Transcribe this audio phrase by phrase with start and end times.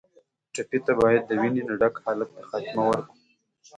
[0.53, 3.13] ټپي ته باید د وینې نه ډک حالت ته خاتمه ورکړو.